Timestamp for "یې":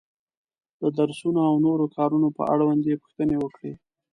2.89-2.99